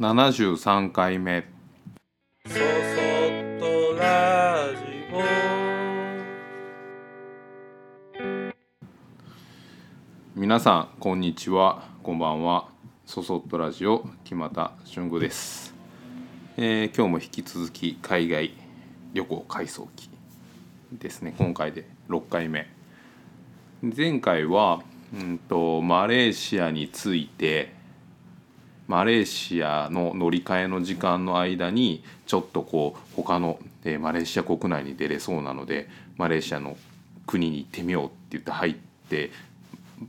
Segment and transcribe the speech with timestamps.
[0.00, 1.44] 73回目。
[2.48, 2.60] そそっ
[3.60, 4.82] とラジ
[10.34, 11.84] 皆さんこんにちは。
[12.02, 12.66] こんばんは。
[13.06, 15.72] そそっとラジオ木俣俊吾です、
[16.56, 18.52] えー今日も引き続き海外
[19.12, 20.10] 旅行回想記
[20.90, 21.36] ですね。
[21.38, 22.68] 今回で6回目。
[23.96, 24.82] 前回は
[25.14, 27.73] うんとマレーシアについて
[28.86, 36.76] マレーシアの乗り換えの時間の間にちょっとこう他の、えーマレーシア国内に出れそうなのでマレーシアの
[37.26, 38.74] 国に行ってみようって言って入っ
[39.08, 39.30] て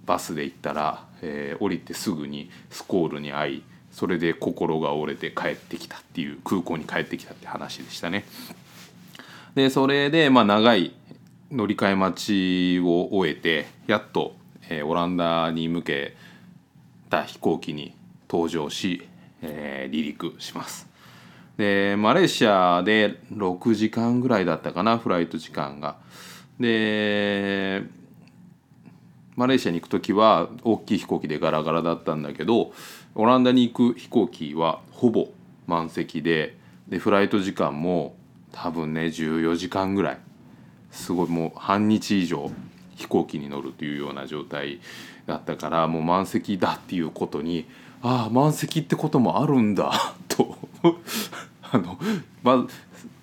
[0.05, 8.25] バスで行ったら、えー降りてすぐにスコールに会いそれで心が折れて帰ってきたっていう空港に帰ってきたって話でしたね。
[9.55, 10.93] でそれでまあ長い
[11.49, 14.35] 乗り換え待ちを終えてやっと、
[14.69, 16.17] えーオランダに向け
[17.09, 17.93] た飛行機に
[18.27, 19.07] 搭乗し、
[19.41, 20.87] えー離陸します。
[21.57, 25.97] でマレーシアで6時間ぐらいだったかなフライト時間が。
[26.59, 27.83] で
[29.35, 32.71] マレーシアに行く時は大きい飛行機でガラガラだったんだけど
[33.15, 35.27] オランダに行く飛行機はほぼ
[35.67, 38.15] 満席ででフライト時間も
[38.51, 40.17] 多分ね14時間ぐらい
[40.91, 42.49] すごいもう半日以上
[42.95, 44.79] 飛行機に乗るというような状態
[45.25, 47.67] だったからもう満席だっていうことに
[48.07, 50.55] ああ満席ってこともあるんだ と。
[51.71, 51.97] あの
[52.43, 52.67] ま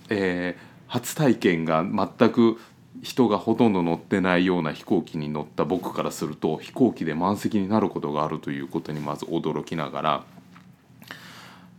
[0.08, 2.60] えー初体験が全く
[3.00, 10.24] 人がほとんど乗ってないような飛行機に乗った僕からすると飛行機で満席になることがあるということにまず驚きながら。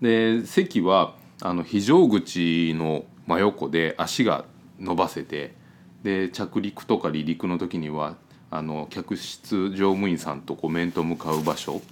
[0.01, 4.45] で席はあの非常口の真横で足が
[4.79, 5.53] 伸ばせて
[6.01, 8.15] で着陸とか離陸の時には
[8.49, 11.83] あの客室乗務員さんとこう面と向かう場所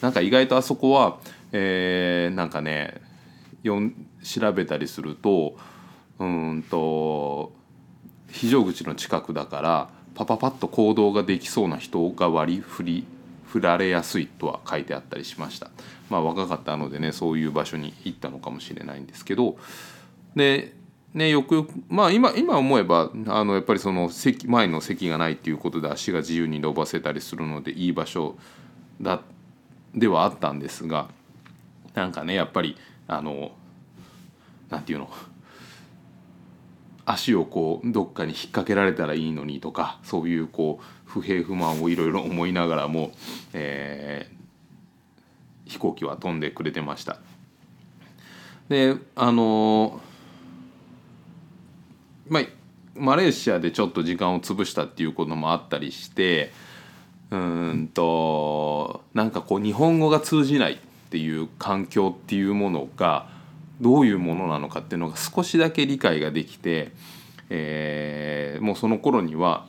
[0.00, 1.18] なんか意外とあそこは、
[1.52, 3.00] えーなんかね
[3.62, 5.56] よん調べたりすると
[6.18, 7.52] うんと
[8.28, 13.06] 非常口の近くだからパパパッと行動ができそうな人が割り振り
[13.46, 15.70] 振られやすいとは書いてあったりしました。
[16.10, 19.56] まあ若かったのでねそういう場所に行ったのかもしれないんですけど。
[20.34, 20.74] で
[21.14, 28.36] ねよくよくまあ今今思えばあのやっぱりその席前の席がないっていうことで足が自由に伸ばせたりするのでいい場所
[29.00, 29.20] だっ
[29.96, 31.08] ではあったんですが
[31.94, 32.76] なんかねやっぱり
[33.08, 33.52] あの
[34.68, 35.10] なんていうの
[37.04, 43.12] 足をこうどっかに引っ掛けられたらいいのにとかそういうこう不平不満をいろいろ思いながらも、
[43.52, 44.36] えー
[45.66, 47.18] 飛行機は飛んでくれてました。
[48.68, 50.00] であの
[52.28, 52.42] まあ
[52.94, 56.50] マレーシアでちょっと時間を潰したっていうこともあったりして
[57.30, 60.76] うんとなんかこう日本語が通じないっ
[61.10, 63.28] ていう環境っていうものが
[63.80, 66.92] どういうものなのかっていうのが少しだけ理解ができて、
[67.50, 69.66] えーもうその頃には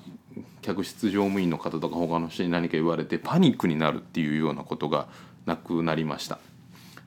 [0.62, 5.08] 客室乗務員の方とか他の人に何か言われてパニックになるっていうようなことが
[5.46, 6.40] なくなりました。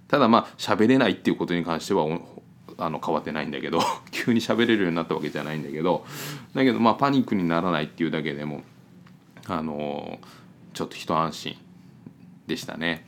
[0.09, 2.05] ただまあ喋れないっていうことに関しては
[2.79, 3.81] あの変わってないんだけど
[4.11, 6.05] 急に喋れるようになったわけじゃないんだけど
[6.55, 8.63] だけどまあパニックにならないっていうだけでも
[9.47, 10.19] あの
[10.73, 11.57] ちょっと一安心
[12.47, 13.07] でしたね。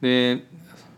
[0.00, 0.44] で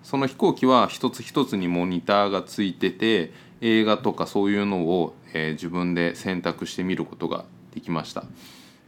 [0.02, 8.24] その飛行機は一つ一つにモニターがついてて映画とかそういうのを、えー自分で選択して見ることができました。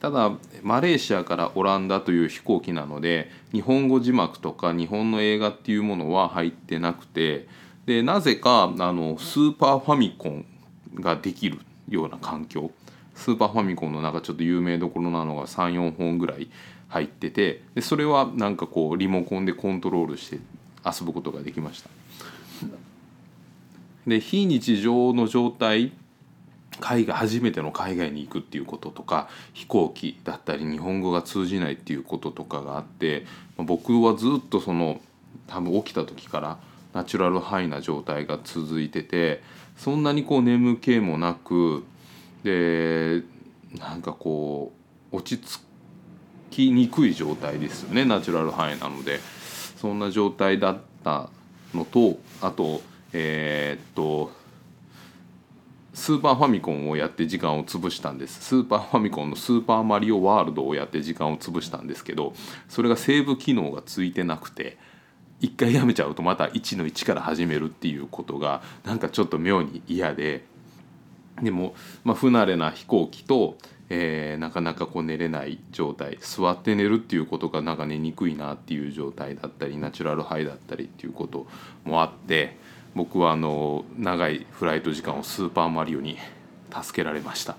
[0.01, 0.33] ただ
[0.63, 7.47] マレーシアからオランダという飛行機なので日本語字幕とか日本の映画っていうものは入ってなくて
[7.85, 10.47] でなぜかあのスーパーファミコン
[10.95, 11.59] ができる
[11.89, 12.71] ような環境
[13.15, 16.49] スーパーファミコンの中ちょっと有名どころなのが34本ぐらい
[16.91, 20.39] 入っててでそれはなんかこうリモコンでコントロールして
[20.85, 21.91] 遊ぶことができました。
[24.07, 25.93] で非日常の状態
[26.81, 35.01] 海外初めての海外に行くっていうこととか飛行機だったり日本語が通じないっていうこととかがあって僕はずっとその
[35.47, 36.59] 多分起きた時から
[36.93, 39.43] ナチュラルハイな状態が続いてて
[39.77, 41.85] そんなにこう眠気もなく
[42.43, 43.23] で
[43.79, 44.73] なんかこ
[45.13, 45.61] う落ち着
[46.51, 49.21] きにくい状態ですよねナチュラルハイなので。
[49.81, 51.31] そんな状態だった
[51.73, 52.83] のとあと
[53.15, 54.31] えーっと
[55.95, 58.45] スーパーファミコンをやって時間を潰したんです。
[58.45, 62.35] スーパーファミコンのスーパーマリオワールドをやって時間を潰したんですけど
[62.69, 64.77] それがセーブ機能がついてなくて
[65.41, 70.45] 一回やめちゃうとまた1の1から始めるっていうことがなんかちょっと妙に嫌で。
[71.43, 71.75] でも、
[72.05, 73.57] まあ、不慣れな飛行機と、
[73.93, 81.47] えーなかなかこう寝れない状態座って寝るっていうことがなんか寝にくいなっていう状態だったりナチュラルハイだったりっていうこと
[81.85, 82.57] もあって
[82.95, 86.17] 僕はあの長いフライト時間をスーパーマリオに
[86.73, 87.57] 助けられました。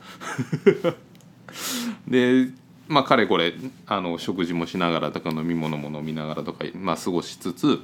[2.08, 2.48] で
[2.88, 3.54] まあかれこれ
[3.86, 7.82] あの食事もしながらとか飲み物も飲みながらとか、まあ、過ごしつつ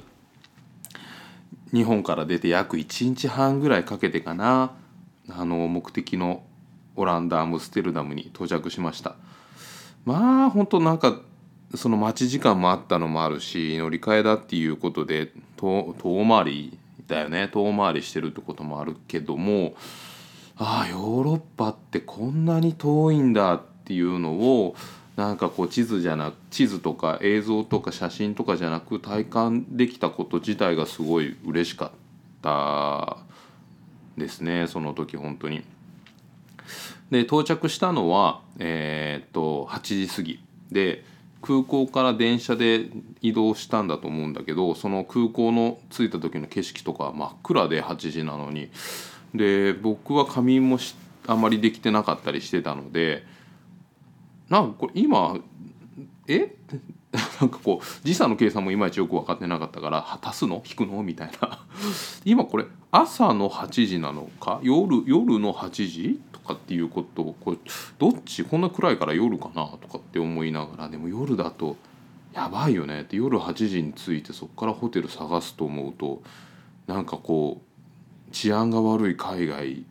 [1.72, 4.72] 日本から出て約1日半ぐらいかけてかな
[5.28, 6.42] あの目的の
[6.98, 9.14] オランダアムステルダムに到着しました
[10.04, 11.20] まあ本当なんか
[11.74, 15.94] その待ち時間もあったのもあるし乗り換えだっていうことで遠
[16.28, 19.74] 回りだよね遠回りしてるってこともあるけども
[20.56, 24.74] ああヨーロッパってこんなに遠いんだっていうのを
[25.16, 31.90] なんかこう地図じゃなく地図とか映像とか写真とかじゃなく体感できたこと自体がすごい嬉しかっ
[32.42, 33.18] た
[34.16, 35.64] ですねその時本当に。
[37.10, 40.40] で到着したのはえーっと8時過ぎ。
[40.70, 41.04] で
[41.40, 42.86] 空港から電車で
[43.22, 48.70] 移動したんだと思うんだけどその空港の着いた時の景色とか真っ暗で8時なのに。
[49.34, 50.94] で僕は仮眠もし
[51.26, 53.24] あまりできてなかったりしてたので
[54.48, 55.36] なんかこれ今
[56.26, 56.54] え？
[57.40, 60.62] なんかこう時差の計算もいまいちよく分かってなかったからは足すの？
[60.66, 61.02] 引くの？
[61.02, 61.64] みたいな。
[62.24, 64.60] 今これ朝の8時なのか？
[64.62, 66.20] 夜夜の8時？
[66.48, 67.58] かっていうことをこれ
[67.98, 71.76] どっちこんな暗いから夜かなとかって思いながらでも夜だと
[72.34, 76.22] やばいよねって夜8時に着いてそこからホテル探すと思うと
[76.86, 79.84] なんかこう治安が悪い海外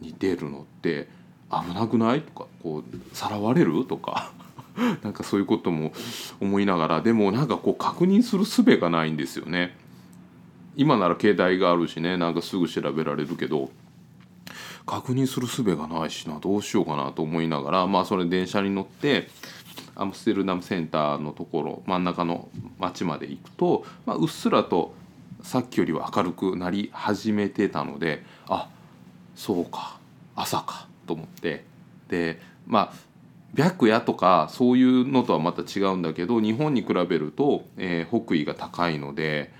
[0.00, 1.08] に出るのって
[1.50, 2.22] 危なくない？
[2.22, 3.84] とかこうさらわれる？
[3.86, 4.32] とか
[5.02, 5.92] なんかそういうことも
[6.40, 9.76] 思いながらでもなんかこう確認する術がないんですよね。
[10.78, 13.70] 今なら携帯があるしねなんかすぐ調べられるけど
[14.86, 19.28] 確認する術がないしなどうしようかなと思いながらまあそれ電車に乗って
[19.96, 22.48] アムステルダムセンターのところ真ん中の
[22.78, 24.94] 町まで行くと、まあ、うっすらと
[25.42, 28.68] さっきよりは明るくなり始めてたのであ
[29.34, 29.98] そうか
[30.34, 31.64] 朝かと思って。
[32.08, 32.92] でまあ
[33.56, 39.50] 白夜とかそういうのとはまた違うんだけど日本に比べると、えー北緯が高いので、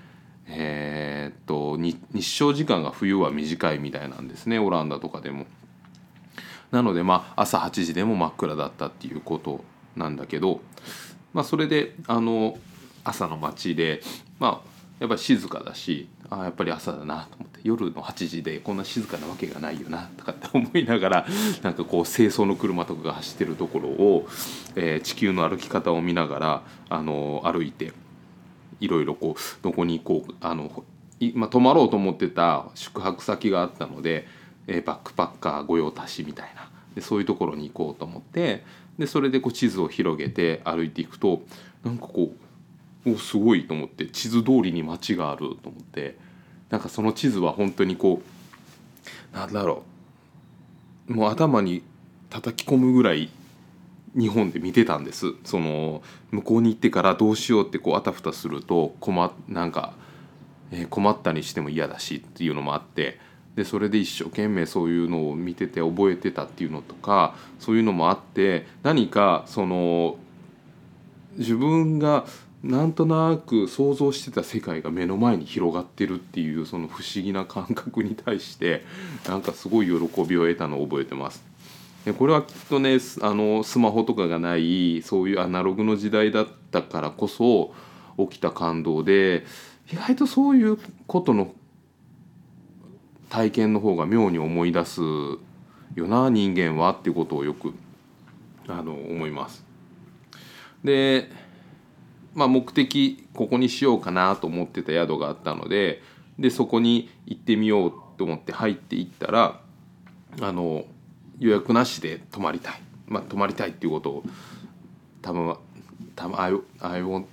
[0.47, 5.45] えーっと日照時間が冬は短いみたいなんですねオランダとかでも。
[6.71, 9.63] なのでまあ朝8時でも真っ暗だったっていうこと
[9.95, 10.59] なんだけど、
[11.33, 12.57] まあ、それであの
[13.03, 14.01] 朝の街で
[14.39, 21.25] まあやっぱり静かだしあやっぱり朝だなと思って夜の8時でこんな静かなわけがないよなとかって思いながら
[21.63, 24.27] なんかこう清掃の車とかが走ってるところを、
[24.75, 27.93] えー地球の歩き方を見ながらあの歩いて
[28.79, 30.83] いろいろこうどこに行こうあの
[31.19, 34.27] いまあ、泊まろうと思ってた宿泊先があったので、
[34.67, 36.69] えーバックパッカー御用達みたいな。
[36.97, 38.63] でそういうところに行こうと思って
[38.97, 41.43] でそれでこう地図を広げて歩いていくと
[41.83, 42.31] なんかこ
[43.05, 46.17] うおすごいと思って地図通りに街があると思って
[46.71, 48.23] なんかその地図は本当にこ
[49.33, 49.83] うなんだろ
[51.07, 51.83] うもう頭に
[52.31, 53.29] 叩き込むぐらい
[54.17, 59.93] 日本で見てたんですその向こうに行ってからどうしようってこうあたふたすると困なんか、
[60.71, 63.19] えー困ったにしても嫌だしっていうのもあって
[63.55, 70.17] でそれで一生懸命そういうのを見てて覚えてたっていうのとかそういうのもあって何かその
[71.37, 72.25] 自分が
[72.63, 78.83] なんとなく想像してた世界が目の前に広がってるっていうその不思議な感覚に対して
[79.27, 79.93] なんかすごい喜
[80.25, 81.46] びを得たのを覚えてます。
[82.07, 87.73] でこれはきっとねあのスマホとかがないそういうアナログの時代だったからこそ
[88.17, 89.45] 起きた感動で
[89.91, 91.53] 意外とそういうことの
[93.27, 97.73] 体験の方が妙に思い出すよな人間はっていうことをよく
[98.69, 99.65] あの思います。
[100.85, 101.29] で
[102.35, 106.01] まあ、目的ここにしようかなと思ってた宿があったので
[106.39, 109.59] でそこに行ってみようと思って入っていったら
[110.39, 110.85] あの
[111.39, 114.23] 予約なしで泊まりたい、まあ、泊まりたいっていうことを
[115.21, 115.55] 多分
[116.15, 117.25] 多分 I, I want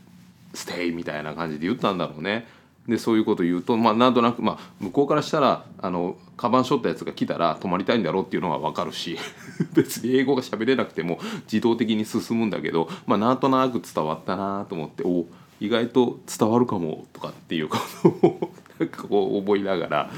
[0.53, 2.47] stay みたいな感じで言ったんだろうね。
[2.87, 9.17] でそういうこと言うと、まあ、なんとなく、まあ、向こうからしたらあのカバン背負ったやつが来たら泊まりたいんだろうっていうのは分かるし
[9.75, 11.19] 別に英語が喋れなくても
[11.51, 15.25] 自動的に進むんだけど、まあ、なんとなく伝わったなと思ってお
[15.61, 20.11] 意外と伝わるかもとかっていうことを なんかこう覚えながら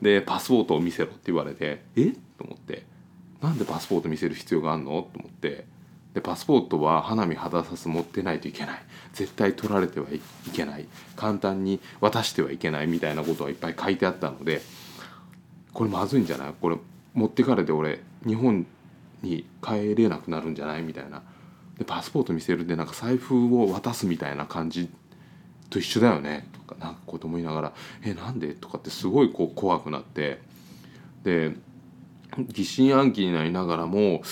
[0.00, 2.06] でパスポートを見せろって言われてえ？
[2.06, 2.86] っと思って。
[3.44, 5.02] なんでパスポート見せる必要があるの？
[5.02, 5.66] と思って。
[6.14, 8.82] でパスポートは花見肌さす持ってないといけない。
[9.12, 10.20] 絶対取られてはい
[10.52, 10.86] けない。
[11.16, 14.62] 簡単に渡してはいけないみたいなことがいっぱい書いてあったので。
[15.72, 16.54] これまずいんじゃない？
[16.60, 16.76] これ
[17.14, 18.64] 持ってかれて俺日本
[19.22, 20.82] に帰れなくなるんじゃない？
[20.82, 21.22] みたいな。
[21.76, 24.88] でパスポート見せるでなんか財布を渡すみたいな感じ
[25.68, 26.48] と一緒だよね？
[26.52, 27.72] とかなんか子供いながら
[28.04, 30.40] 「えなんで?」とかってすごいこう怖くなって。
[31.24, 31.56] で
[32.38, 34.22] 疑心暗鬼になりながらも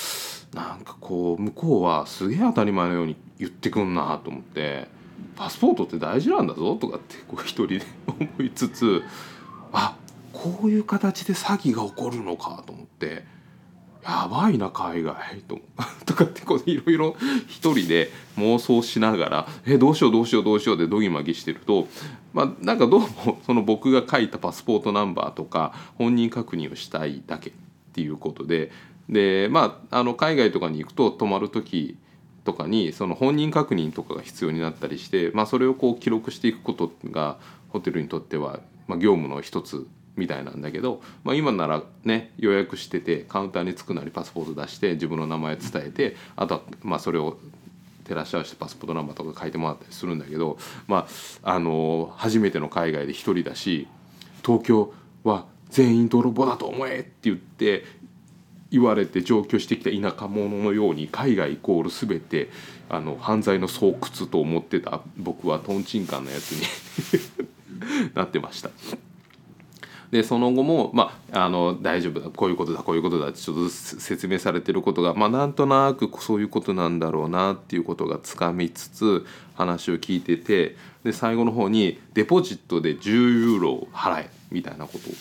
[0.55, 4.89] なんかこう向こうはすげえ当たり前のように言ってくんなと思って
[5.37, 9.03] 「パスポートって大事なんだぞ」とかってこう一人で思いつつ
[9.73, 9.97] あ
[10.33, 13.25] こういう形で詐欺が起こるのかと思って
[14.03, 15.15] やばいな海外。
[15.47, 15.61] と
[16.05, 17.17] とかってこういろいろ
[17.47, 21.87] 一人で妄想しながら「えどうしようどうしようどうしよう」でどぎまぎしてると
[22.33, 27.53] まあなんかどうもその僕が書いたパスポートナンバーとか本人確認をしたいだけ。
[27.93, 28.71] っていうことで
[29.09, 31.99] でまああの海外とかに行くと泊まる時
[32.45, 37.37] とかにその本人確認とかが必要になったりして、まあ、それをこう記録していくことが
[37.69, 47.39] ホテルにとっては、まあ、業務の一つみたいなんだけど、まあ、今ならね予約しててカウンターに着くなりパスポート出して自分の名前伝えてあとはまあそれを
[48.05, 50.59] 照らし合わせてパスポートナンバーとか書いてもらったりするんだけど、
[50.89, 51.07] ま
[51.43, 53.87] あ、あの初めての海外で一人だし
[54.45, 57.85] 東京は全員泥棒だと思えって言って
[58.71, 62.51] 言われて上京してきた田舎者のように海外イコール全て
[62.89, 66.67] あの犯罪の巣窟と思ってた僕はとんちんかんなやつに
[68.15, 68.71] なってました。
[70.11, 85.13] でその後も、まあ、あの大丈夫だこういうことだこういうことだってちょっと説明されてることが、まあ、なんとなくそういうことなんだろうなっていうことがつかみつつ話を聞いててで最後の方に「デポジットで10ユーロ払え」みたいなことを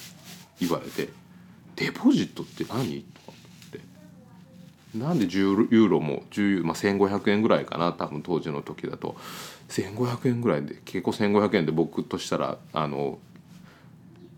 [0.61, 1.09] 言われて
[1.75, 3.37] 「デポジットって何?」とか
[3.67, 3.79] って。
[4.97, 7.91] なんで10ユーロも10、まあ、1500円ぐらいかな？
[7.91, 9.17] 多分当時の時だと。
[9.69, 13.19] 1500円ぐらいで結構1500円で僕としたらあの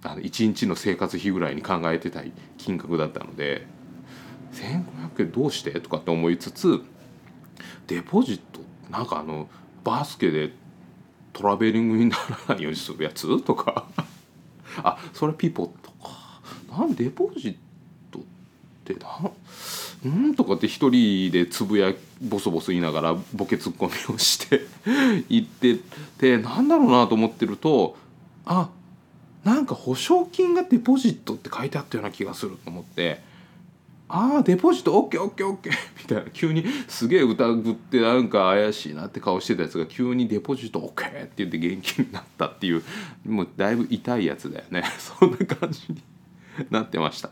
[0.03, 2.21] あの1日の生活費ぐらいに考えてた
[2.57, 3.67] 金額だったので。
[4.53, 5.71] 1500円どうして？
[5.79, 6.83] とかって思いつつ
[7.87, 8.59] デポジット
[8.91, 9.49] なんかあの
[9.83, 10.53] バスケで
[11.33, 13.41] トラベリングにならないようにするやつ？
[13.41, 13.87] とか。
[14.83, 15.92] あそれピポット。
[16.77, 17.55] なんデポジッ
[18.11, 18.21] トっ
[18.85, 19.29] てな
[20.29, 20.35] ん？
[20.35, 24.61] とかって一人でつぶやボソボソ言いながらボケツッコミをして
[25.29, 25.77] 言って
[26.19, 27.95] てなんだろうなと思ってると
[28.45, 28.69] あ
[29.43, 33.21] なんか保証金がデポジットって書いてあったような気がすると思って
[34.09, 35.57] ああデポジット OKOKOK
[35.99, 36.29] みたいな。
[36.31, 42.83] 急にすげえ疑ってなんか怪しいなって顔してたやつが急にデポジット OK って言って現金になったっていう
[43.25, 44.83] もうだいぶ痛いやつだよね。
[44.99, 46.01] そんな感じに。
[46.69, 47.29] なってました。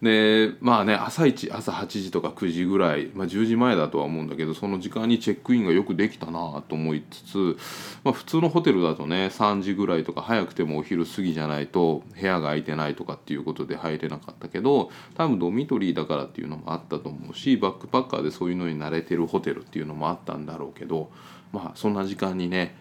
[0.00, 7.56] でまあね朝一朝8時とか9時ぐらい、まあ、10時前だとは思うんだけどその時間にチェックインがよくできたなと思いつつ、
[8.02, 21.10] まあ、普通のホテルだとね3時ぐらいとか早くてもお昼過ぎじゃないと部屋が空いてないとかっていうことで入れなかったけど多分ドミトリーだからっていうのもあったと思うしバックパッカーでそういうのに慣れてるホテルっていうのもあったんだろうけど
[21.52, 22.74] まあそんな時間にね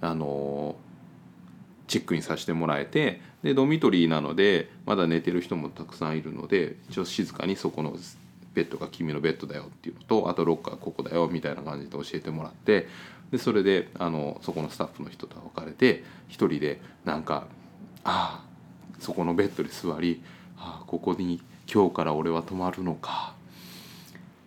[0.00, 0.87] あのー
[1.88, 7.96] チェックインさせてもらえてでドミトリーなのでまだ寝てる人もたくさんいるので一応静かにそこの
[8.54, 12.88] ベッドが君のベッドだよっていうのとあとロッカーここだよみたいな感じで教えてもらって
[13.30, 17.46] でそれであのそこのスタッフの人と別れて一人でなんか
[18.04, 18.48] ああ
[19.00, 20.22] そこのベッドで座り
[20.56, 21.40] ああここに
[21.72, 23.34] 今日から俺は泊まるのか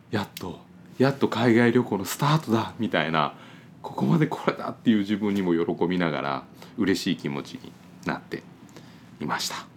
[0.09, 0.59] やっと
[0.97, 3.35] やっと海外旅行のスタートだみたいな
[3.81, 6.43] ここまでこれだっていう自分にも喜びながら
[6.77, 7.71] 嬉しい気持ちに
[8.05, 8.43] なって
[9.19, 9.71] いました。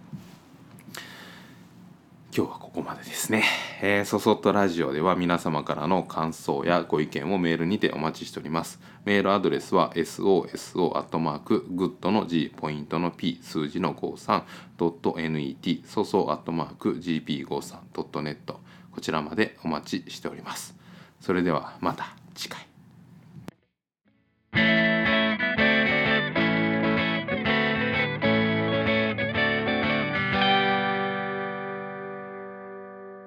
[2.35, 3.45] 今日はここまでですね、
[3.81, 8.81] えー、そそっとラジオでは皆様からの感想やご意見をメールにてお待ちしております。
[9.05, 18.55] メールアドレスは soso.good の g ポイントの p 数字の 53.net そそ .gp53.net
[18.91, 20.75] こちらまでお待ちしております。
[21.21, 22.74] それではまた次回。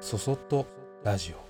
[0.09, 0.65] そそっと
[1.05, 1.48] ラジオ。